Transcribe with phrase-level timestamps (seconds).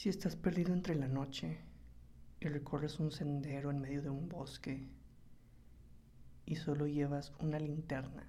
[0.00, 1.58] Si estás perdido entre la noche
[2.40, 4.88] y recorres un sendero en medio de un bosque
[6.46, 8.24] y solo llevas una linterna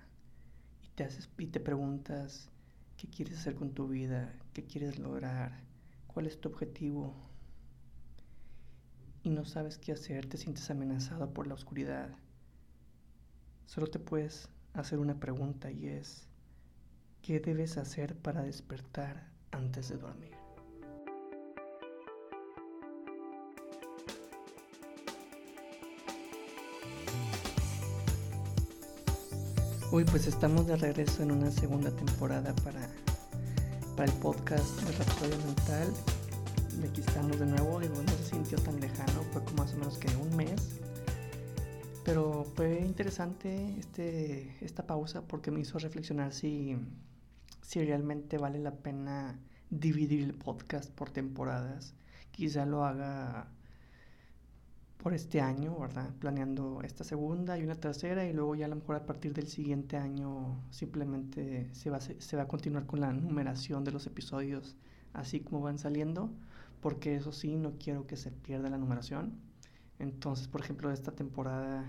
[0.84, 2.49] y te, haces, y te preguntas
[2.97, 5.63] qué quieres hacer con tu vida, qué quieres lograr,
[6.07, 7.15] cuál es tu objetivo
[9.23, 12.09] y no sabes qué hacer, te sientes amenazado por la oscuridad,
[13.65, 16.27] solo te puedes hacer una pregunta y es,
[17.21, 20.41] ¿qué debes hacer para despertar antes de dormir?
[29.91, 32.80] Uy, pues estamos de regreso en una segunda temporada para,
[33.98, 35.94] para el podcast de Rapsodia Mental.
[36.82, 39.77] Y aquí estamos de nuevo, digo, no se sintió tan lejano, fue como más o
[39.80, 40.80] menos que un mes.
[42.05, 46.77] Pero fue interesante este, esta pausa porque me hizo reflexionar si,
[47.62, 49.38] si realmente vale la pena
[49.70, 51.96] dividir el podcast por temporadas.
[52.32, 53.49] Quizá lo haga
[55.02, 56.13] por este año, ¿verdad?
[56.20, 59.48] Planeando esta segunda y una tercera y luego ya a lo mejor a partir del
[59.48, 64.75] siguiente año simplemente se va, se va a continuar con la numeración de los episodios
[65.13, 66.30] así como van saliendo,
[66.81, 69.34] porque eso sí, no quiero que se pierda la numeración.
[69.97, 71.84] Entonces, por ejemplo, esta temporada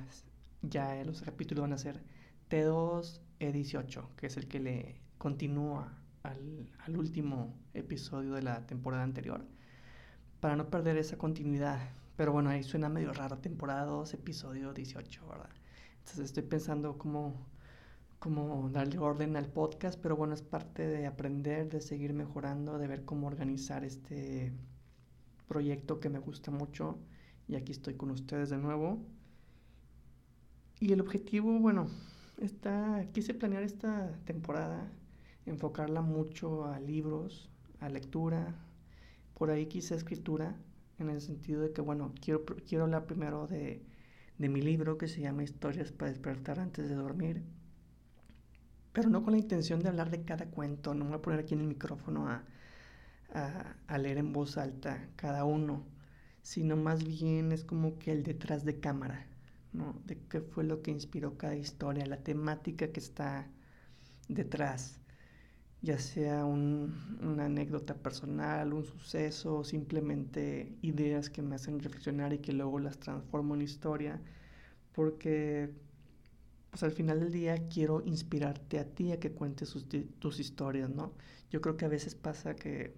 [0.62, 2.02] ya los capítulos van a ser
[2.50, 9.02] T2 E18, que es el que le continúa al, al último episodio de la temporada
[9.02, 9.44] anterior,
[10.40, 11.78] para no perder esa continuidad
[12.16, 15.50] pero bueno, ahí suena medio raro, temporada 2, episodio 18, ¿verdad?
[15.98, 17.46] Entonces estoy pensando cómo,
[18.18, 22.86] cómo darle orden al podcast, pero bueno, es parte de aprender, de seguir mejorando, de
[22.86, 24.52] ver cómo organizar este
[25.48, 26.98] proyecto que me gusta mucho.
[27.48, 28.98] Y aquí estoy con ustedes de nuevo.
[30.80, 31.86] Y el objetivo, bueno,
[32.38, 34.90] está, quise planear esta temporada,
[35.46, 38.54] enfocarla mucho a libros, a lectura,
[39.34, 40.56] por ahí quise escritura
[40.98, 43.82] en el sentido de que, bueno, quiero, quiero hablar primero de,
[44.38, 47.42] de mi libro que se llama Historias para despertar antes de dormir,
[48.92, 51.40] pero no con la intención de hablar de cada cuento, no me voy a poner
[51.40, 52.44] aquí en el micrófono a,
[53.34, 55.84] a, a leer en voz alta cada uno,
[56.42, 59.26] sino más bien es como que el detrás de cámara,
[59.72, 60.00] ¿no?
[60.06, 63.48] De qué fue lo que inspiró cada historia, la temática que está
[64.28, 65.01] detrás
[65.82, 72.52] ya sea una anécdota personal, un suceso, simplemente ideas que me hacen reflexionar y que
[72.52, 74.20] luego las transformo en historia,
[74.92, 75.70] porque
[76.70, 79.76] pues al final del día quiero inspirarte a ti a que cuentes
[80.20, 81.12] tus historias, ¿no?
[81.50, 82.94] Yo creo que a veces pasa que,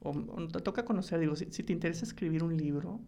[0.00, 0.14] o,
[0.46, 3.00] te toca conocer, digo, si, si, te interesa escribir un libro,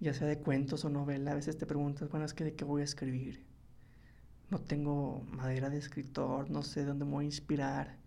[0.00, 2.64] ya sea de cuentos o novela, a veces te preguntas, bueno, es que de qué
[2.64, 3.53] voy a escribir
[4.50, 7.98] no tengo madera de escritor, no sé dónde me voy a inspirar.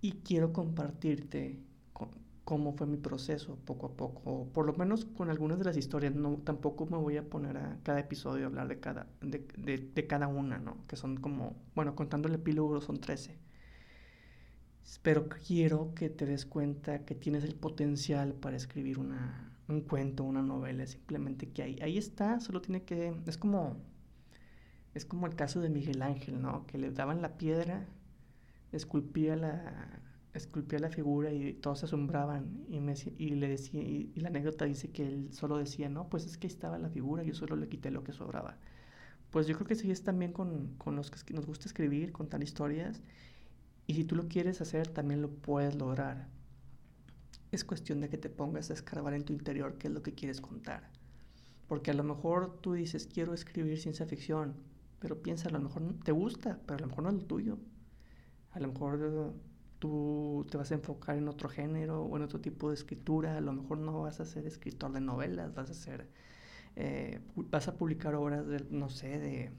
[0.00, 1.60] Y quiero compartirte
[2.44, 6.14] cómo fue mi proceso poco a poco, por lo menos con algunas de las historias.
[6.14, 9.46] No, tampoco me voy a poner a cada episodio hablar de cada, de,
[9.94, 10.76] de, cada una, ¿no?
[10.88, 13.38] Que son como, bueno, contando el epílogo son 13.
[15.02, 20.24] Pero quiero que te des cuenta que tienes el potencial para escribir una, un cuento,
[20.24, 23.78] una novela, simplemente que ahí, ahí está, solo tiene que, es como
[24.94, 26.66] es como el caso de Miguel Ángel, ¿no?
[26.66, 27.86] Que le daban la piedra,
[28.72, 30.02] esculpía la,
[30.34, 34.64] esculpía la figura y todos se asombraban y, me, y le decía, y, la anécdota
[34.64, 37.68] dice que él solo decía, no, pues es que estaba la figura, yo solo le
[37.68, 38.56] quité lo que sobraba.
[39.30, 42.42] Pues yo creo que sí es también con, con los que nos gusta escribir, contar
[42.42, 43.02] historias,
[43.86, 46.28] y si tú lo quieres hacer, también lo puedes lograr.
[47.50, 50.14] Es cuestión de que te pongas a escarbar en tu interior qué es lo que
[50.14, 50.90] quieres contar.
[51.68, 54.54] Porque a lo mejor tú dices, quiero escribir ciencia ficción,
[55.02, 57.58] pero piensa, a lo mejor te gusta, pero a lo mejor no es lo tuyo.
[58.52, 59.34] A lo mejor
[59.80, 63.40] tú te vas a enfocar en otro género o en otro tipo de escritura, a
[63.40, 66.08] lo mejor no vas a ser escritor de novelas, vas a ser,
[66.76, 69.50] eh, vas a publicar obras de, no sé, de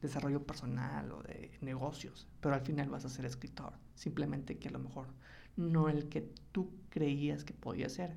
[0.00, 4.70] desarrollo personal o de negocios, pero al final vas a ser escritor, simplemente que a
[4.70, 5.08] lo mejor
[5.56, 8.16] no el que tú creías que podía ser,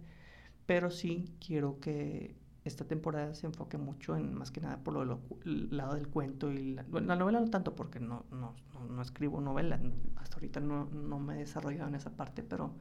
[0.67, 2.35] pero sí quiero que
[2.65, 6.51] esta temporada se enfoque mucho en más que nada por lo del lado del cuento
[6.51, 8.56] y la, la novela no tanto porque no, no,
[8.89, 9.79] no, escribo novela,
[10.15, 12.73] hasta ahorita no, no, me he desarrollado en esa parte, pero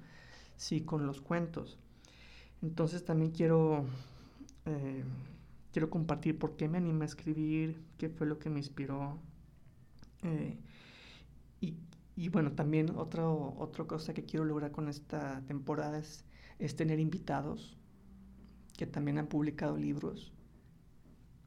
[0.57, 1.79] sí con los cuentos.
[2.63, 3.85] Entonces también quiero,
[4.65, 5.05] eh,
[5.71, 9.19] quiero compartir por qué me animé a escribir, qué fue lo que me inspiró.
[10.23, 10.57] Eh,
[11.61, 11.75] y,
[12.17, 16.25] y, bueno, también otra, otra cosa que quiero lograr con esta temporada es,
[16.59, 17.77] es tener invitados
[18.77, 20.33] que también han publicado libros.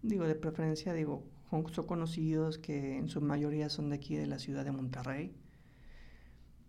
[0.01, 4.39] Digo, de preferencia, digo, son conocidos que en su mayoría son de aquí de la
[4.39, 5.33] ciudad de Monterrey.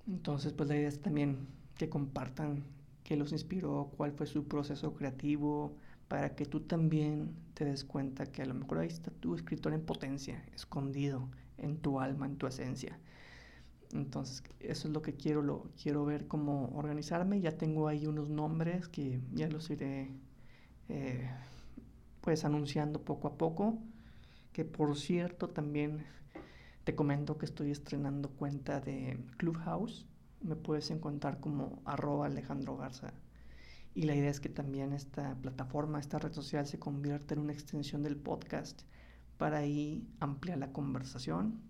[0.06, 2.64] Entonces, pues la idea es también que compartan
[3.05, 5.76] qué los inspiró, cuál fue su proceso creativo,
[6.08, 9.75] para que tú también te des cuenta que a lo mejor ahí está tu escritor
[9.75, 11.28] en potencia, escondido
[11.58, 12.99] en tu alma, en tu esencia.
[13.93, 17.40] Entonces, eso es lo que quiero, lo quiero ver cómo organizarme.
[17.40, 20.10] Ya tengo ahí unos nombres que ya los iré
[20.88, 21.31] eh,
[22.20, 23.79] pues anunciando poco a poco.
[24.52, 26.05] Que por cierto, también
[26.85, 30.06] te comento que estoy estrenando cuenta de Clubhouse.
[30.40, 33.12] Me puedes encontrar como arroba Alejandro Garza
[33.99, 37.52] y la idea es que también esta plataforma, esta red social se convierta en una
[37.52, 38.82] extensión del podcast
[39.38, 41.61] para ahí ampliar la conversación.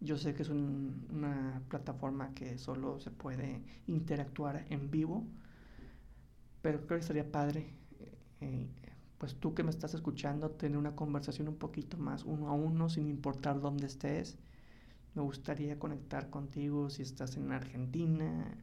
[0.00, 5.24] Yo sé que es una plataforma que solo se puede interactuar en vivo,
[6.60, 7.70] pero creo que sería padre,
[9.18, 12.88] pues tú que me estás escuchando, tener una conversación un poquito más uno a uno,
[12.88, 14.36] sin importar dónde estés.
[15.14, 18.54] Me gustaría conectar contigo si estás en Argentina,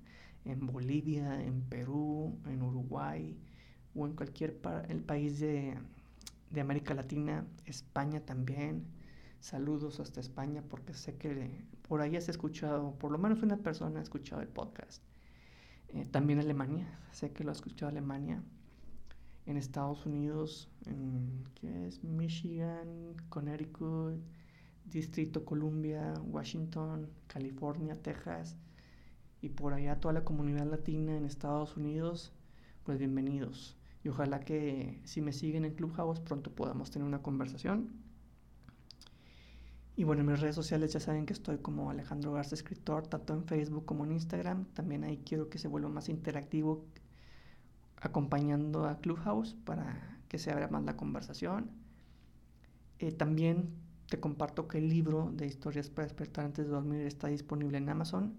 [0.46, 3.36] en Bolivia, en Perú, en Uruguay
[3.96, 4.60] o en cualquier
[4.90, 5.78] el país de,
[6.52, 8.86] de América Latina, España también.
[9.40, 14.00] Saludos hasta España porque sé que por ahí has escuchado, por lo menos una persona
[14.00, 15.02] ha escuchado el podcast.
[15.90, 18.42] Eh, también Alemania, sé que lo ha escuchado Alemania.
[19.46, 22.04] En Estados Unidos, en ¿qué es?
[22.04, 24.22] Michigan, Connecticut,
[24.86, 28.56] Distrito Columbia, Washington, California, Texas
[29.42, 32.32] y por allá toda la comunidad latina en Estados Unidos,
[32.84, 33.78] pues bienvenidos.
[34.04, 37.90] Y ojalá que si me siguen en Clubhouse pronto podamos tener una conversación.
[39.96, 43.34] Y bueno, en mis redes sociales ya saben que estoy como Alejandro Garza Escritor, tanto
[43.34, 44.66] en Facebook como en Instagram.
[44.74, 46.86] También ahí quiero que se vuelva más interactivo
[48.04, 51.72] acompañando a Clubhouse para que se abra más la conversación.
[53.00, 53.70] Eh, también
[54.10, 57.90] te comparto que el libro de historias para despertar antes de dormir está disponible en
[57.90, 58.36] Amazon.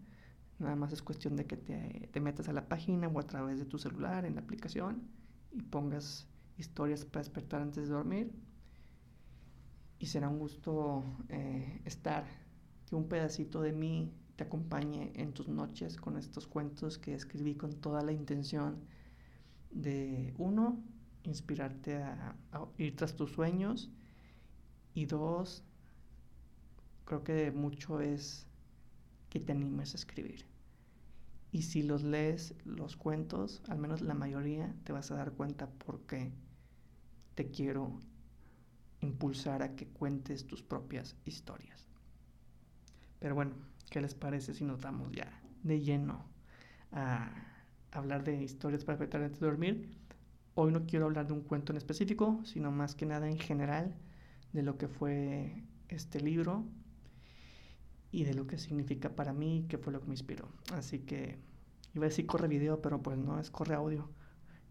[0.58, 3.64] Nada más es cuestión de que te, metas a la página o a través de
[3.64, 5.02] tu celular en la aplicación
[5.50, 6.28] y pongas
[6.58, 8.32] historias para despertar antes de dormir.
[9.98, 12.24] Y será un gusto eh, estar,
[12.86, 17.54] que un pedacito de mí te acompañe en tus noches con estos cuentos que escribí
[17.54, 18.76] con toda la intención
[19.74, 20.82] de, uno,
[21.24, 22.36] inspirarte a,
[22.78, 23.90] ir tras tus sueños
[24.94, 25.64] y dos,
[27.04, 28.46] creo que mucho es
[29.28, 30.46] que te animes a escribir.
[31.50, 35.68] Y si los lees, los cuentos, al menos la mayoría, te vas a dar cuenta
[35.68, 36.32] por qué
[37.34, 38.00] te quiero
[39.00, 41.86] impulsar a que cuentes tus propias historias.
[43.20, 43.52] Pero bueno,
[43.90, 46.24] ¿qué les parece si nos damos ya de lleno
[46.92, 47.53] a
[47.94, 49.88] hablar de historias para afectar antes de dormir?
[50.54, 53.94] Hoy no quiero hablar de un cuento en específico, sino más que nada en general
[54.52, 56.64] de lo que fue este libro
[58.10, 60.48] y de lo que significa para mí, qué fue lo que me inspiró.
[60.72, 61.38] Así que
[61.94, 64.08] iba a decir corre video, pero pues no, es corre audio.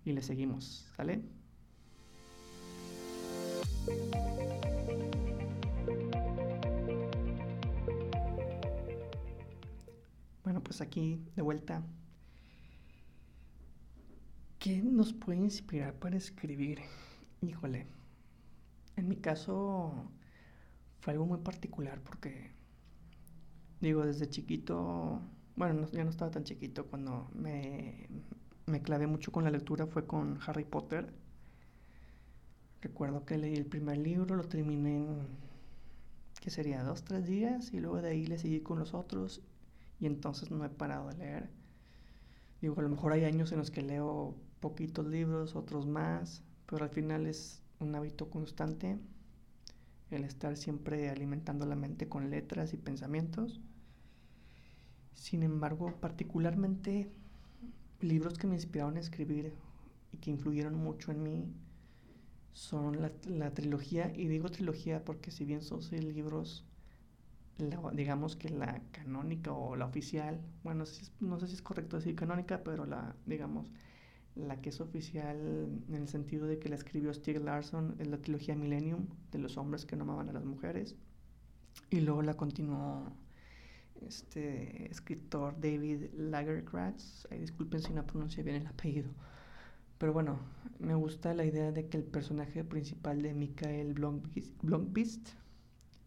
[0.05, 1.21] Y le seguimos, ¿sale?
[10.43, 11.83] Bueno, pues aquí de vuelta.
[14.63, 16.79] ¿Qué nos puede inspirar para escribir?
[17.41, 17.85] Híjole,
[18.95, 20.09] en mi caso
[21.01, 22.53] fue algo muy particular porque
[23.81, 25.19] Digo, desde chiquito,
[25.57, 28.07] bueno, ya no estaba tan chiquito, cuando me,
[28.65, 31.13] me clavé mucho con la lectura fue con Harry Potter.
[32.79, 35.27] Recuerdo que leí el primer libro, lo terminé en,
[36.39, 36.81] ¿qué sería?
[36.85, 39.41] Dos, tres días y luego de ahí le seguí con los otros
[39.99, 41.49] y entonces no he parado de leer.
[42.61, 46.85] Digo, a lo mejor hay años en los que leo poquitos libros, otros más, pero
[46.85, 48.97] al final es un hábito constante
[50.09, 53.59] el estar siempre alimentando la mente con letras y pensamientos.
[55.15, 57.11] Sin embargo, particularmente
[57.99, 59.51] libros que me inspiraron a escribir
[60.13, 61.53] y que influyeron mucho en mí
[62.53, 66.63] son la, trilogía, y digo trilogía porque si bien son libros,
[67.93, 70.85] digamos que la canónica o la oficial, bueno,
[71.19, 73.73] no sé, si es, correcto decir canónica, pero la, digamos,
[74.35, 75.37] la que es oficial
[75.87, 79.57] en el sentido de que la escribió Stieg Larsson es la trilogía Millennium de los
[79.57, 80.95] hombres que no amaban a las mujeres,
[81.89, 83.13] y luego la continuó
[84.01, 87.27] este escritor David Lagerkratz.
[87.39, 89.11] disculpen si no pronuncié bien el apellido.
[89.97, 90.39] Pero bueno,
[90.79, 95.29] me gusta la idea de que el personaje principal de Michael Blomqvist,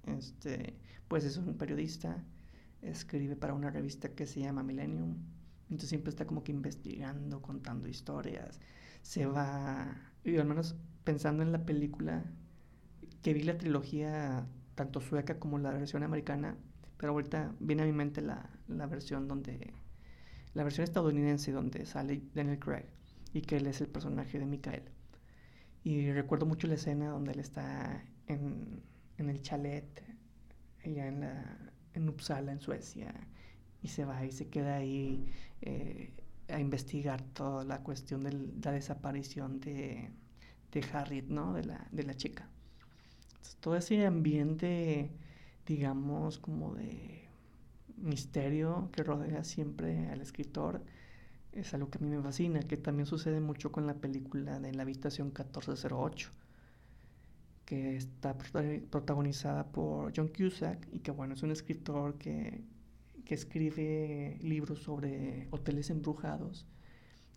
[0.07, 0.75] este,
[1.09, 2.23] pues es un periodista,
[2.83, 5.17] escribe para una revista que se llama Millennium.
[5.67, 8.61] Entonces siempre está como que investigando, contando historias.
[9.03, 12.25] Se va, y al menos pensando en la película,
[13.23, 14.47] que vi la trilogía
[14.77, 16.57] tanto sueca como la versión americana,
[16.97, 19.73] pero ahorita viene a mi mente la, versión donde
[20.55, 22.87] la versión estadounidense donde sale Daniel Craig
[23.33, 24.85] y que él es el personaje de Mikael.
[25.85, 28.83] Y recuerdo mucho la escena donde él está en,
[29.19, 30.03] en el chalet,
[30.85, 33.15] allá en, la, en Uppsala, en Suecia,
[33.87, 35.25] y se va y se queda ahí
[35.63, 36.11] eh,
[36.49, 38.33] a investigar toda la cuestión de
[38.65, 40.11] la desaparición de,
[40.73, 41.55] de Harriet, ¿no?
[41.55, 42.49] De la, de la chica.
[43.61, 45.13] todo ese ambiente,
[45.67, 47.29] digamos, como de
[47.97, 50.83] misterio que rodea siempre al escritor,
[51.53, 54.75] es algo que a mí me fascina, que también sucede mucho con la película de
[54.75, 56.31] La Habitación 1408,
[57.65, 58.37] que está
[58.91, 62.65] protagonizada por John Cusack y que bueno, es un escritor que,
[63.27, 66.67] que escribe libros sobre hoteles embrujados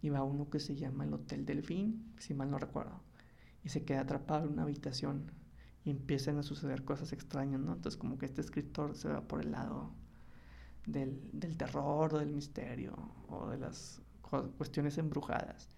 [0.01, 3.01] y va a uno que se llama el Hotel Delfín, si mal no recuerdo,
[3.63, 5.31] y se queda atrapado en una habitación
[5.84, 7.74] y empiezan a suceder cosas extrañas, ¿no?
[7.74, 9.91] Entonces como que este escritor se va por el lado
[10.86, 12.96] del, del terror o del misterio
[13.27, 14.01] o de las
[14.58, 15.69] cuestiones embrujadas.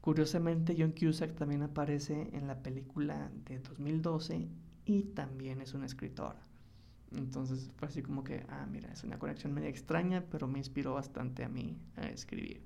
[0.00, 4.48] Curiosamente, John Cusack también aparece en la película de 2012
[4.86, 6.36] y también es un escritor.
[7.16, 10.94] Entonces fue así como que, ah, mira, es una conexión media extraña, pero me inspiró
[10.94, 12.62] bastante a mí a escribir.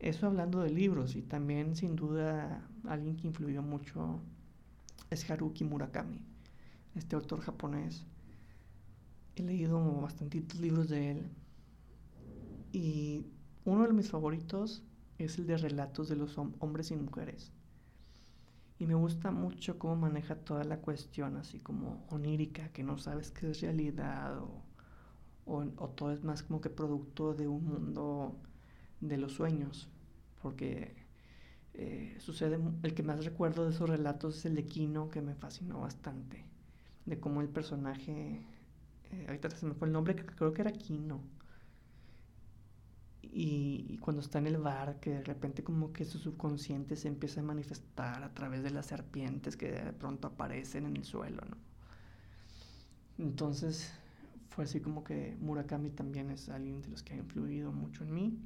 [0.00, 4.20] Eso hablando de libros y también sin duda alguien que influyó mucho
[5.10, 6.20] es Haruki Murakami,
[6.96, 8.04] este autor japonés.
[9.36, 11.30] He leído bastantitos libros de él
[12.72, 13.24] y
[13.64, 14.82] uno de mis favoritos
[15.18, 17.52] es el de relatos de los hombres y mujeres.
[18.82, 23.30] Y me gusta mucho cómo maneja toda la cuestión, así como onírica, que no sabes
[23.30, 24.40] qué es realidad
[25.46, 28.36] o, todo es más como que producto de un mundo
[29.00, 29.88] de los sueños.
[30.42, 30.96] Porque
[31.74, 35.36] eh, sucede, el que más recuerdo de esos relatos es el de Kino, que me
[35.36, 36.44] fascinó bastante.
[37.06, 38.44] De cómo el personaje,
[39.12, 41.20] eh, ahorita se me fue el nombre, creo que era Kino
[43.22, 47.40] y, cuando está en el bar, que de repente como que su subconsciente se empieza
[47.40, 51.56] a manifestar a través de las serpientes que de pronto aparecen en el suelo, ¿no?
[53.18, 53.92] Entonces
[54.48, 58.14] fue así como que Murakami también es alguien de los que ha influido mucho en
[58.14, 58.38] mí,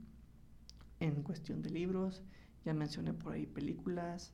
[1.01, 2.23] en cuestión de libros,
[2.65, 4.33] ya mencioné por ahí películas.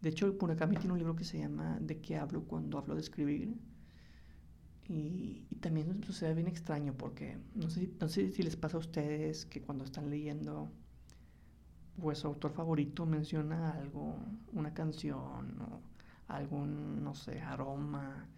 [0.00, 3.00] De hecho, Murakami tiene un libro que se llama ¿De qué hablo cuando hablo de
[3.00, 3.56] escribir?
[4.88, 9.44] Y, también sucede bien extraño porque no sé, no sé si les pasa a ustedes
[9.44, 10.70] que cuando están leyendo,
[12.00, 14.16] pues su autor favorito menciona algo,
[14.52, 15.80] una canción o
[16.28, 18.28] algún, no sé, aroma,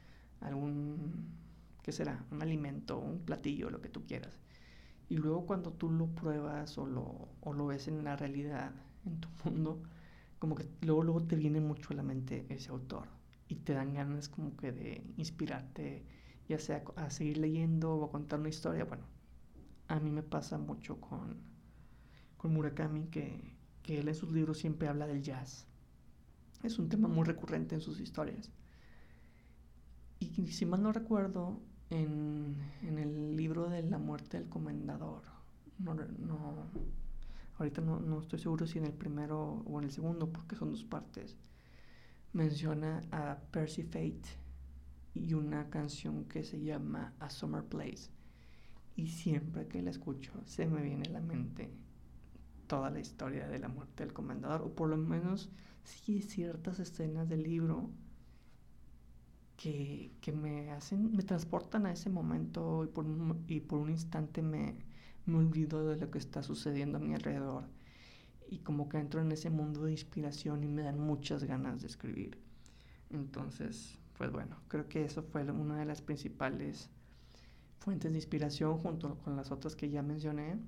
[0.41, 1.29] algún,
[1.83, 2.25] ¿qué será?
[2.31, 4.39] Un alimento, un platillo, lo que tú quieras.
[5.09, 8.73] Y luego cuando tú lo pruebas o lo, o lo ves en la realidad,
[9.05, 9.83] en tu mundo,
[10.39, 13.09] como que luego, luego te viene mucho a la mente ese autor
[13.49, 16.05] y te dan ganas como que de inspirarte
[16.51, 18.85] ya sea a seguir leyendo o a contar una historia.
[18.85, 19.05] Bueno,
[19.87, 21.37] a mí me pasa mucho con,
[22.37, 23.55] con Murakami que,
[23.85, 25.69] que él en sus libros siempre habla del jazz.
[26.65, 28.51] Es un tema muy recurrente en sus historias.
[30.19, 35.23] Y si mal no recuerdo, en, en el libro de La muerte del comendador,
[35.79, 36.67] no, no,
[37.59, 40.73] ahorita no, no, estoy seguro si en el primero o en el segundo, porque son
[40.73, 41.37] dos partes,
[42.33, 44.29] menciona a Percy Fate,
[45.15, 48.11] y una canción que se llama A Summer Place.
[48.97, 51.71] Y siempre que la escucho se me viene a la mente
[52.67, 55.51] toda la historia de la muerte del comendador, o por lo menos
[55.83, 57.91] sí ciertas escenas del libro
[59.57, 63.91] que, que me hacen, me transportan a ese momento y por un, y por un
[63.91, 64.77] instante me,
[65.27, 67.65] me olvido de lo que está sucediendo a mi alrededor.
[68.49, 71.89] Y como que entro en ese mundo de inspiración y me dan muchas ganas de
[71.89, 72.39] escribir.
[73.11, 76.91] Entonces, pues bueno, creo que eso fue una de las principales
[77.79, 80.59] fuentes de inspiración junto con las otras que ya mencioné.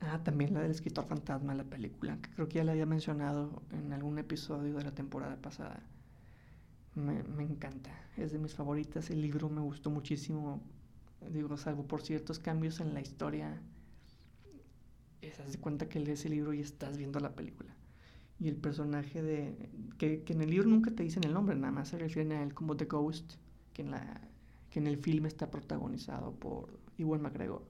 [0.00, 3.62] Ah, también la del escritor fantasma, la película, que creo que ya la había mencionado
[3.72, 5.82] en algún episodio de la temporada pasada.
[6.94, 9.10] Me, encanta, es de mis favoritas.
[9.10, 10.62] El libro me gustó muchísimo,
[11.30, 13.60] digo, salvo por ciertos cambios en la historia.
[15.20, 17.76] Es, de cuenta que lees el libro y estás viendo la película
[18.40, 19.70] y el personaje de...
[19.98, 22.54] Que, en el libro nunca te dicen el nombre, nada más se refieren a él
[22.54, 23.34] como The Ghost,
[23.74, 24.20] que en, la,
[24.70, 27.62] que en el film está protagonizado por Iwan McGregor.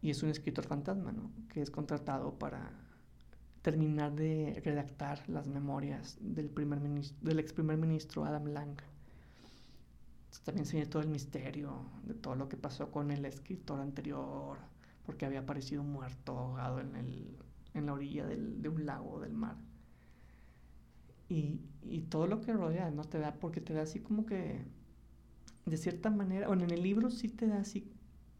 [0.00, 1.32] Y es un escritor fantasma, ¿no?
[1.48, 2.70] Que es contratado para
[3.62, 8.76] terminar de redactar las memorias del, primer ministro, del ex primer ministro Adam Lang.
[10.44, 14.58] también se todo el misterio de todo lo que pasó con el escritor anterior,
[15.04, 17.38] porque había aparecido muerto, ahogado en el
[17.74, 19.56] en la orilla del, de un lago del mar.
[21.28, 23.04] Y, y, todo lo que rodea, ¿no?
[23.04, 24.64] Te da, porque te da así como que,
[25.66, 27.90] de cierta manera, bueno, en el libro sí te da así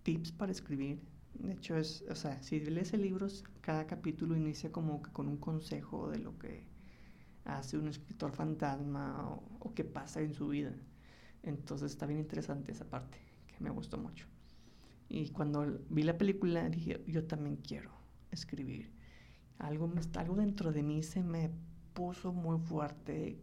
[0.02, 1.00] tips para escribir.
[1.34, 3.26] De hecho, es, o sea, si lees el libro,
[3.60, 6.64] cada capítulo inicia como que con un consejo de lo que
[7.44, 10.72] hace un escritor fantasma o, o qué pasa en su vida.
[11.42, 14.26] Entonces está bien interesante esa parte, que me gustó mucho.
[15.08, 17.90] Y cuando vi la película dije, yo también quiero
[18.30, 18.90] escribir.
[19.58, 21.50] Algo, algo dentro de mí se me
[21.94, 23.38] puso muy fuerte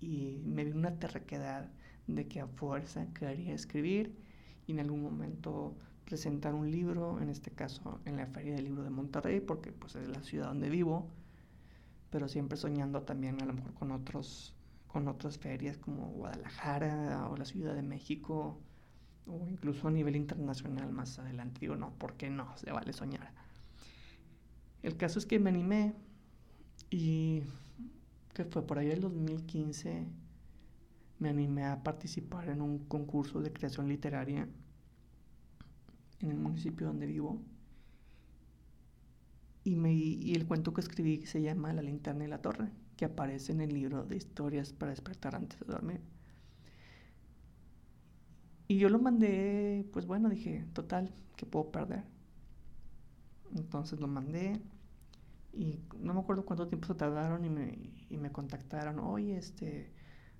[0.00, 1.70] y me vino una terquedad
[2.06, 4.16] de que a fuerza quería escribir
[4.66, 8.82] y en algún momento presentar un libro, en este caso en la Feria del Libro
[8.82, 11.10] de Monterrey, porque pues es la ciudad donde vivo,
[12.10, 14.54] pero siempre soñando también a lo mejor con otros
[14.86, 18.58] con otras ferias como Guadalajara o la Ciudad de México
[19.26, 21.60] o incluso a nivel internacional más adelante.
[21.60, 22.56] Digo, no, ¿por qué no?
[22.56, 23.37] Se vale soñar.
[24.88, 25.92] El caso es que me animé
[26.88, 27.42] y
[28.32, 30.06] que fue por ahí el 2015
[31.18, 34.48] me animé a participar en un concurso de creación literaria
[36.20, 37.38] en el municipio donde vivo.
[39.62, 43.04] Y, me, y el cuento que escribí se llama La linterna y la torre, que
[43.04, 46.00] aparece en el libro de historias para despertar antes de dormir.
[48.68, 52.04] Y yo lo mandé, pues bueno, dije, total, que puedo perder?
[53.54, 54.62] Entonces lo mandé
[55.52, 59.92] y no me acuerdo cuánto tiempo se tardaron y me, y me contactaron, oye, este,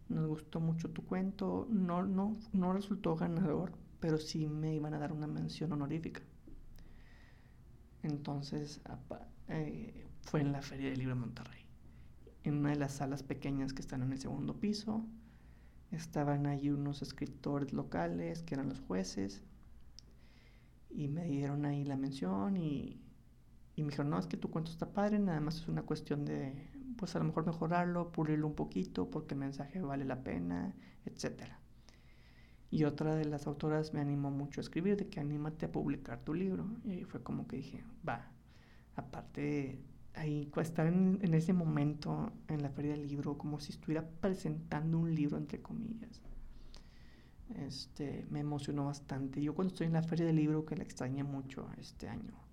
[0.08, 4.98] nos gustó mucho tu cuento, no, no, no resultó ganador, pero sí me iban a
[4.98, 6.22] dar una mención honorífica.
[8.02, 8.80] Entonces
[9.48, 11.64] eh, fue en la Feria del Libro de Monterrey,
[12.44, 15.04] en una de las salas pequeñas que están en el segundo piso.
[15.90, 19.42] Estaban allí unos escritores locales que eran los jueces
[20.90, 23.00] y me dieron ahí la mención y,
[23.78, 26.24] y me dijeron, no, es que tu cuento está padre, nada más es una cuestión
[26.24, 30.74] de, pues a lo mejor mejorarlo, pulirlo un poquito porque el mensaje vale la pena,
[31.04, 31.60] etcétera.
[32.72, 36.24] Y otra de las autoras me animó mucho a escribir, de que anímate a publicar
[36.24, 36.66] tu libro.
[36.84, 38.32] Y ahí fue como que dije, va.
[38.96, 39.80] Aparte,
[40.14, 44.98] ahí estar en, en, ese momento en la feria del libro, como si estuviera presentando
[44.98, 46.20] un libro, entre comillas,
[47.54, 49.40] este, me emocionó bastante.
[49.40, 52.47] Yo cuando estoy en la feria del libro, que la extrañé mucho este año,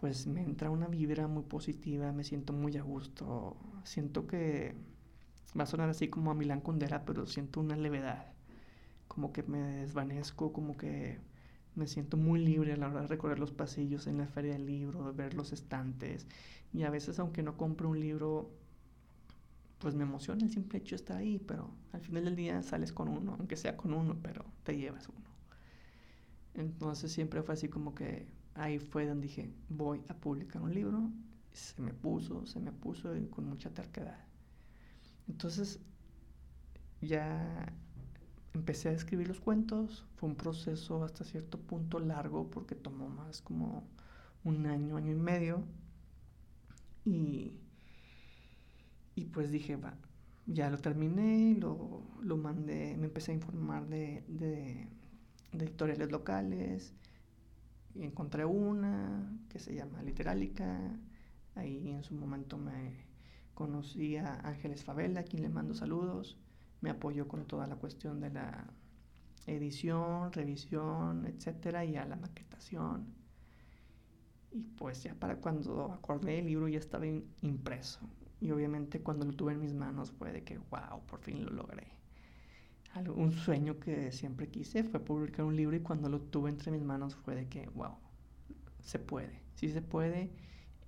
[0.00, 3.56] pues me entra una vibra muy positiva, me siento muy a gusto.
[3.84, 4.74] Siento que
[5.58, 8.36] va a sonar así como a Milán Kundera, pero siento una levedad
[9.08, 11.18] como que me desvanezco, como que
[11.74, 14.66] me siento muy libre a la hora de recorrer los pasillos en la feria del
[14.66, 16.26] libro, de ver los estantes.
[16.74, 18.50] Y a veces, aunque no compre un libro,
[19.78, 22.92] pues me emociona el simple hecho de estar ahí, pero al final del día sales
[22.92, 25.26] con uno, aunque sea con uno, pero te llevas uno.
[26.54, 31.10] Entonces siempre fue así como que ahí fue donde dije, voy a publicar un libro.
[31.52, 34.18] Se me puso, se me puso y con mucha terquedad.
[35.28, 35.80] Entonces
[37.00, 37.72] ya
[38.54, 40.06] empecé a escribir los cuentos.
[40.16, 43.84] Fue un proceso hasta cierto punto largo porque tomó más como
[44.44, 45.64] un año, año y medio.
[47.04, 47.52] Y,
[49.14, 49.96] y pues dije, va,
[50.46, 54.88] ya lo terminé, lo, lo mandé, me empecé a informar de, de,
[55.52, 56.94] de editoriales locales.
[58.00, 60.98] Encontré una que se llama Literálica.
[61.54, 63.06] Ahí en su momento me
[63.54, 66.38] conocí a Ángeles Favela, a quien le mando saludos
[66.80, 68.64] me apoyó con toda la cuestión de la
[69.46, 73.14] edición, revisión, etcétera, y a la maquetación.
[74.52, 77.06] Y pues ya para cuando acordé el libro ya estaba
[77.42, 78.00] impreso.
[78.40, 81.50] Y obviamente cuando lo tuve en mis manos fue de que, wow, por fin lo
[81.50, 81.88] logré.
[83.14, 86.82] Un sueño que siempre quise fue publicar un libro y cuando lo tuve entre mis
[86.82, 87.96] manos fue de que, wow,
[88.80, 90.30] se puede, sí se puede.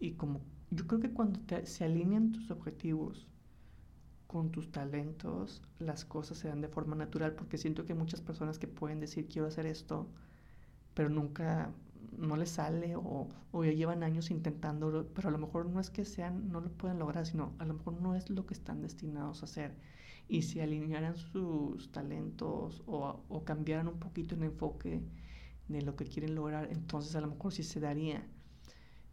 [0.01, 0.41] Y como
[0.71, 3.27] yo creo que cuando se alinean tus objetivos
[4.27, 8.59] con tus talentos las cosas se dan de forma natural, porque siento que muchas personas
[8.59, 10.09] que pueden decir quiero hacer esto,
[10.95, 11.73] pero nunca
[12.17, 15.91] no les sale o, o, ya llevan años intentándolo, pero a lo mejor no es
[15.91, 18.83] que sean, no lo pueden lograr, sino a lo mejor no es lo que están
[18.83, 19.75] destinados a hacer.
[20.29, 25.03] Y si alinearan sus talentos o, o cambiaran un poquito el enfoque
[25.69, 28.27] de lo que quieren lograr, entonces a lo mejor sí se daría.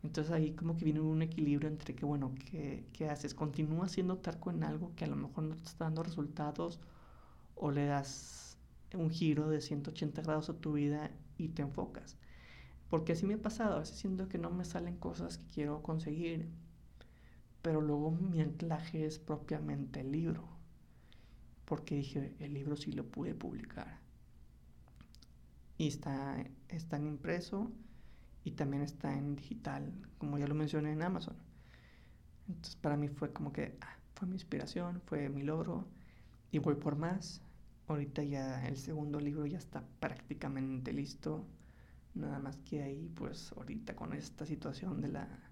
[0.03, 3.33] Entonces ahí como que viene un equilibrio entre que, bueno, ¿qué, qué haces?
[3.33, 6.79] ¿Continúas siendo tarco en algo que a lo mejor no te está dando resultados
[7.55, 8.57] o le das
[8.93, 12.17] un giro de 180 grados a tu vida y te enfocas?
[12.89, 15.83] Porque así me ha pasado, a veces siento que no me salen cosas que quiero
[15.83, 16.49] conseguir,
[17.61, 20.47] pero luego mi anclaje es propiamente el libro,
[21.65, 23.99] porque dije, el libro sí lo pude publicar.
[25.77, 27.71] Y está, está en impreso
[28.43, 31.35] y también está en digital, como ya lo mencioné en Amazon.
[32.47, 35.87] Entonces para mí fue como que ah, fue mi inspiración, fue mi logro
[36.51, 37.41] y voy por más.
[37.87, 41.45] Ahorita ya el segundo libro ya está prácticamente listo.
[42.13, 45.44] Nada más que ahí, pues ahorita con esta situación de la,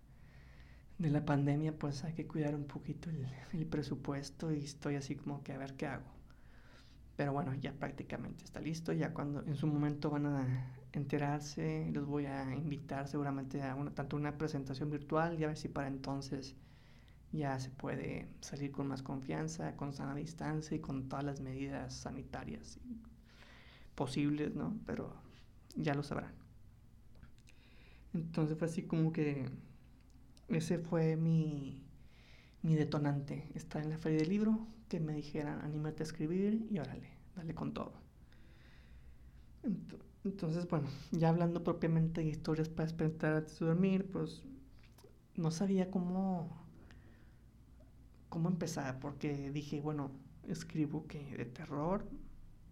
[0.97, 5.43] de la pandemia, pues hay que cuidar un poquito el, presupuesto y estoy así como
[5.43, 6.05] que a ver qué hago.
[7.15, 8.93] Pero bueno, ya prácticamente está listo.
[8.93, 13.91] Ya cuando en su momento van a enterarse, los voy a invitar seguramente a una,
[13.91, 16.55] tanto una presentación virtual y a ver si para entonces
[17.31, 21.93] ya se puede salir con más confianza, con sana distancia y con todas las medidas
[21.93, 22.79] sanitarias
[23.95, 24.77] posibles, ¿no?
[24.85, 25.15] Pero
[25.75, 26.33] ya lo sabrán.
[28.13, 29.49] Entonces fue así como que
[30.49, 31.83] ese fue mi,
[32.63, 36.79] mi detonante, estar en la feria del libro, que me dijeran, anímate a escribir y
[36.79, 37.93] órale, dale con todo.
[40.23, 44.43] Entonces, bueno, ya hablando propiamente de historias para despertar antes de dormir, pues
[45.35, 46.49] no sabía cómo,
[48.29, 50.11] cómo empezar, porque dije, bueno,
[50.47, 52.05] escribo que de terror,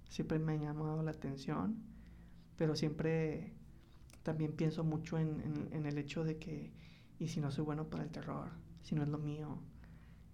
[0.09, 1.77] siempre me ha llamado la atención,
[2.57, 3.53] pero siempre
[4.23, 6.71] también pienso mucho en, en el hecho de que,
[7.21, 8.49] ¿y si no soy bueno para el terror?
[8.81, 9.59] Si no es lo mío,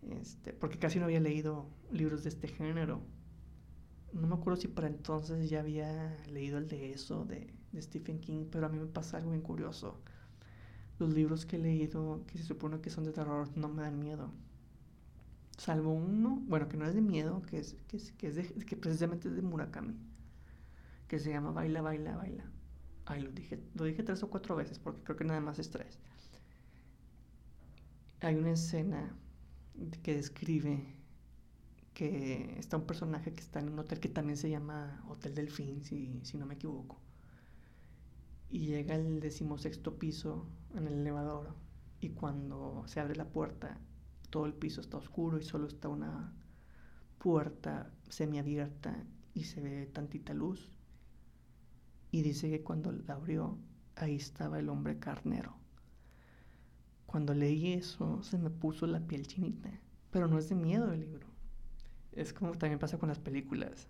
[0.09, 3.01] este, porque casi no había leído libros de este género.
[4.13, 8.45] No me acuerdo si para entonces ya había leído el de eso, de, Stephen King,
[8.49, 9.99] pero a mí me pasa algo bien curioso.
[10.97, 13.99] Los libros que he leído, que se supone que son de terror, no me dan
[13.99, 14.31] miedo.
[15.57, 18.43] Salvo uno, bueno, que no es de miedo, que, es, que, es, que, es de,
[18.65, 19.95] que precisamente es de Murakami,
[21.07, 22.45] que se llama Baila, Baila, Baila.
[23.05, 25.69] Ay, lo dije, lo dije tres o cuatro veces, porque creo que nada más es
[25.69, 25.99] tres.
[28.21, 29.15] Hay una escena
[30.01, 30.97] que describe
[31.93, 35.83] que está un personaje que está en un hotel que también se llama Hotel Delfín,
[35.83, 36.99] si, no me equivoco.
[38.49, 41.55] Y llega al decimosexto piso en el elevador
[41.99, 43.79] y cuando se abre la puerta
[44.29, 46.33] todo el piso está oscuro y solo está una
[47.17, 50.71] puerta semiabierta y se ve tantita luz.
[52.11, 53.57] Y dice que cuando la abrió,
[53.95, 55.55] ahí estaba el hombre carnero.
[57.07, 59.71] Cuando leí eso, se me puso la piel chinita.
[60.11, 61.25] Pero no es de miedo el libro.
[62.11, 63.87] Es como también pasa con las películas.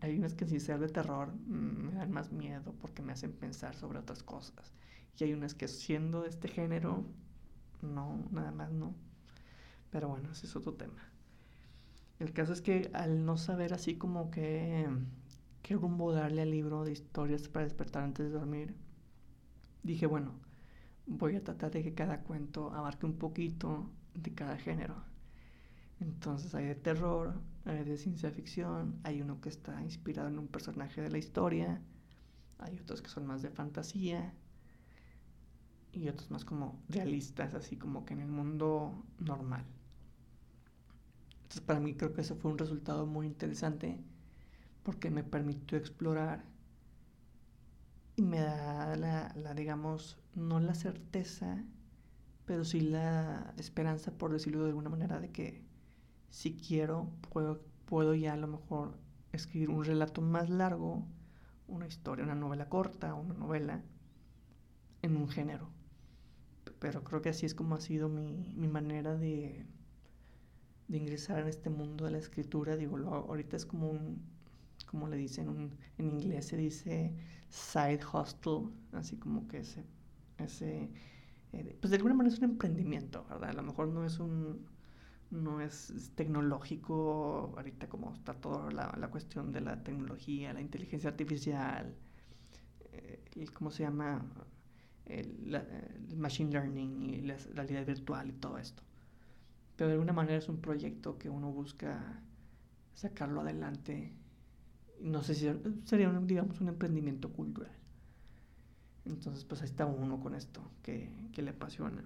[0.00, 3.32] Hay unas que si se de terror mm, me dan más miedo porque me hacen
[3.32, 4.72] pensar sobre otras cosas.
[5.18, 7.04] Y hay unas que siendo de este género,
[7.82, 8.94] no, nada más no.
[9.90, 11.02] Pero bueno, ese es otro tema.
[12.18, 14.86] El caso es que al no saber así como que
[15.62, 18.74] qué rumbo darle al libro de historias para despertar antes de dormir,
[19.82, 20.32] dije, bueno,
[21.08, 24.94] voy a tratar de que cada cuento abarque un poquito de cada género.
[26.00, 30.46] Entonces hay de terror, hay de ciencia ficción, hay uno que está inspirado en un
[30.46, 31.80] personaje de la historia,
[32.58, 34.32] hay otros que son más de fantasía
[35.92, 39.64] y otros más como realistas, así como que en el mundo normal.
[41.42, 43.98] Entonces para mí creo que eso fue un resultado muy interesante
[44.82, 46.44] porque me permitió explorar
[48.18, 51.64] y me da la, la, digamos, no la certeza,
[52.46, 55.62] pero sí la esperanza, por decirlo de alguna manera, de que
[56.28, 58.98] si quiero, puedo, puedo ya a lo mejor
[59.32, 61.06] escribir un relato más largo,
[61.68, 63.84] una historia, una novela corta, una novela,
[65.02, 65.70] en un género.
[66.80, 69.64] Pero creo que así es como ha sido mi, mi manera de,
[70.88, 72.74] de ingresar en este mundo de la escritura.
[72.74, 74.24] Digo, ahorita es como un,
[74.90, 77.14] como le dicen en inglés, se dice
[77.48, 79.84] side hustle, así como que ese,
[80.38, 80.90] ese
[81.52, 83.50] eh, pues de alguna manera es un emprendimiento, ¿verdad?
[83.50, 84.66] A lo mejor no es un,
[85.30, 91.10] no es tecnológico, ahorita como está toda la, la cuestión de la tecnología, la inteligencia
[91.10, 91.94] artificial,
[92.92, 94.24] eh, ¿cómo se llama?
[95.06, 95.62] El,
[96.16, 98.82] machine learning y la realidad virtual y todo esto.
[99.76, 102.20] Pero de alguna manera es un proyecto que uno busca
[102.94, 104.12] sacarlo adelante
[105.00, 105.48] no sé si
[105.84, 107.72] sería, un, digamos, un emprendimiento cultural.
[109.04, 112.04] Entonces, pues ahí está uno con esto que, que le apasiona.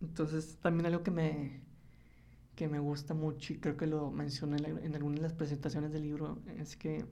[0.00, 1.60] Entonces, también algo que me,
[2.56, 6.02] que me gusta mucho, y creo que lo mencioné en, algunas de las presentaciones del
[6.02, 7.04] libro, es que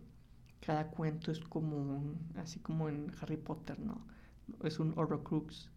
[0.61, 4.07] cada cuento es como un, así como en Harry Potter, ¿no?
[4.65, 5.71] Es un Horrocrux,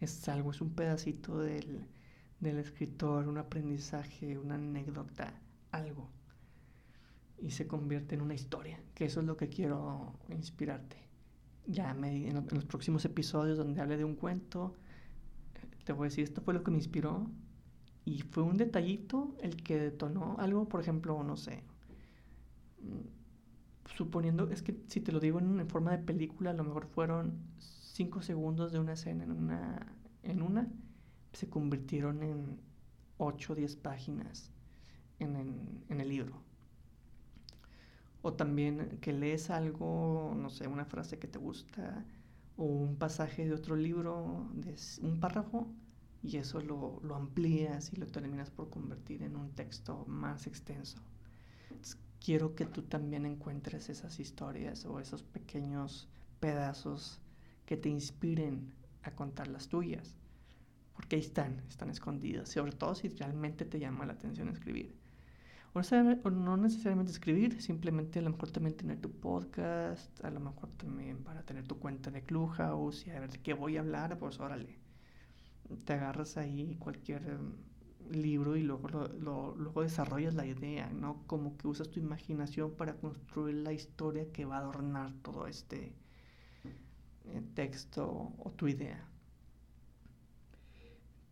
[0.00, 1.86] es algo, es un pedacito del,
[2.40, 5.34] del escritor, un aprendizaje, una anécdota,
[5.72, 6.10] algo
[7.40, 10.96] y se convierte en una historia, que eso es lo que quiero inspirarte.
[11.66, 14.74] Ya en, los próximos episodios donde hable de un cuento,
[15.84, 17.30] te voy a decir, esto fue lo que me inspiró
[18.04, 21.62] y fue un detallito el que detonó algo, por ejemplo, no sé,
[22.82, 26.86] mm, suponiendo, es que si te lo digo en, forma de película, a lo mejor
[26.86, 30.68] fueron cinco segundos de una escena en una, en una
[31.32, 32.60] se convirtieron en
[33.18, 34.50] 8 o 10 páginas
[35.20, 35.36] en,
[35.88, 36.49] en el libro
[38.22, 42.04] O también que lees algo, no sé, una frase que te gusta
[42.56, 45.72] o un pasaje de otro libro, de un párrafo,
[46.22, 50.98] y eso lo, lo amplías y lo terminas por convertir en un texto más extenso.
[52.22, 57.20] quiero que tú también encuentres esas historias o esos pequeños pedazos
[57.64, 60.16] que te inspiren a contar las tuyas.
[60.94, 64.99] Porque ahí están, están escondidas, sobre todo si realmente te llama la atención escribir.
[65.72, 70.68] O no necesariamente escribir, simplemente a lo mejor también tener tu podcast, a lo mejor
[70.72, 74.18] también para tener tu cuenta de Clubhouse y a ver de qué voy a hablar,
[74.18, 74.80] pues órale.
[75.84, 77.52] Te agarras ahí cualquier em,
[78.10, 78.88] libro y luego,
[79.56, 81.22] luego desarrollas la idea, ¿no?
[81.28, 85.94] Como que usas tu imaginación para construir la historia que va a adornar todo este
[87.24, 89.09] eh, texto o tu idea.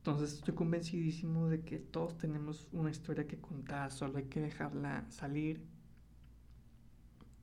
[0.09, 5.05] Entonces estoy convencidísimo de que todos tenemos una historia que contar, solo hay que dejarla
[5.11, 5.63] salir,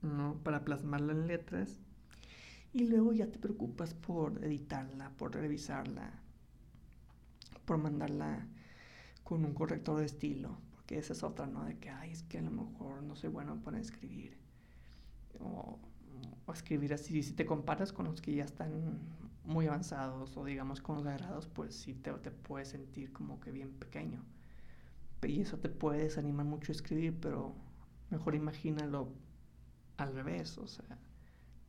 [0.01, 0.39] ¿no?
[0.41, 1.80] Para plasmarla en letras.
[2.73, 6.12] Y luego ya te preocupas por editarla, por revisarla,
[7.65, 8.47] por mandarla
[9.23, 11.65] con un corrector de estilo, porque esa es otra, ¿no?
[11.65, 14.39] De que, ay, es que a lo mejor no soy bueno para escribir.
[15.39, 15.78] O,
[16.47, 19.01] o escribir así, si te comparas con los que ya están
[19.46, 24.24] muy avanzados o digamos consagrados, pues sí te, te puedes sentir como que bien pequeño.
[25.24, 27.56] Y eso te puede desanimar mucho escribir, pero
[28.10, 29.10] mejor imagínalo
[29.98, 30.98] al revés, o sea,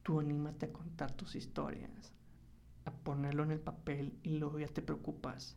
[0.02, 2.12] tú anímate a contar tus historias,
[2.84, 5.56] a ponerlo en el papel y luego ya te preocupas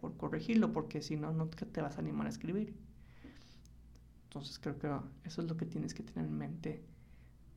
[0.00, 2.74] por corregirlo, porque si no, no te vas a animar a escribir.
[4.24, 4.88] Entonces creo que
[5.24, 6.82] eso es lo que tienes que tener en mente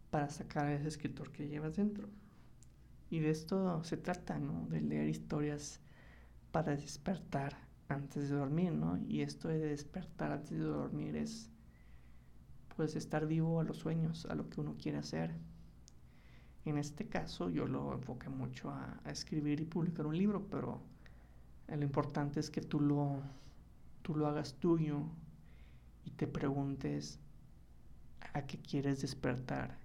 [0.10, 2.08] para sacar a ese escritor que llevas dentro.
[3.10, 4.68] Y de esto se trata, ¿no?
[4.68, 5.80] De leer historias
[6.52, 8.98] para despertar antes de dormir, ¿no?
[8.98, 11.50] Y esto de despertar antes de dormir es,
[12.76, 15.36] pues, estar vivo a los sueños, a lo que uno quiere hacer.
[16.66, 20.82] En este caso yo lo enfoqué mucho a, escribir y publicar un libro, pero
[21.68, 23.22] lo importante es que tú lo,
[24.02, 25.04] tú lo hagas tuyo
[26.06, 27.20] y te preguntes
[28.34, 29.85] a qué quieres despertar.